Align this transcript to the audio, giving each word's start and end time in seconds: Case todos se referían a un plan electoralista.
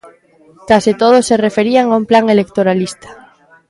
Case 0.69 0.91
todos 1.01 1.23
se 1.29 1.37
referían 1.45 1.87
a 1.89 1.97
un 2.01 2.05
plan 2.09 2.25
electoralista. 2.35 3.09